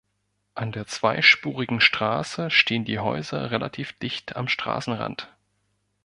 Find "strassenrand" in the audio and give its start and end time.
4.47-5.31